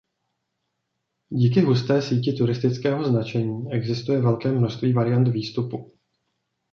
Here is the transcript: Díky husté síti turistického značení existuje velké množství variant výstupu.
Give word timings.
Díky 1.29 1.61
husté 1.61 2.01
síti 2.01 2.33
turistického 2.33 3.03
značení 3.03 3.71
existuje 3.71 4.21
velké 4.21 4.51
množství 4.51 4.93
variant 4.93 5.27
výstupu. 5.27 5.93